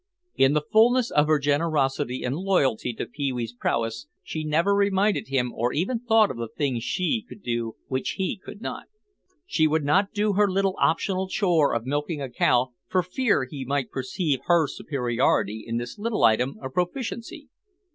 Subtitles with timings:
[0.33, 5.27] In the fullness of her generosity and loyalty to Pee wee's prowess she never reminded
[5.27, 8.87] him or even thought of the things she could do which he could not.
[9.45, 13.63] She would not do her little optional chore of milking a cow for fear he
[13.63, 17.49] might perceive her superiority in this little item of proficiency.